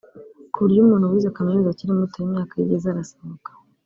ku 0.51 0.57
buryo 0.63 0.79
umuntu 0.81 1.11
wize 1.11 1.29
kaminuza 1.37 1.69
akiri 1.71 1.99
muto 1.99 2.15
iyo 2.17 2.25
imyaka 2.27 2.53
ye 2.55 2.63
igeze 2.65 2.85
arasohoka 2.89 3.49